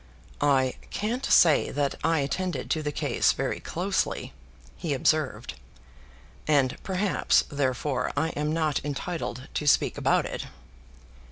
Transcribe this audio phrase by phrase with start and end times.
[0.41, 4.33] "I can't say that I attended to the case very closely,"
[4.75, 5.53] he observed,
[6.47, 10.47] "and perhaps, therefore, I am not entitled to speak about it."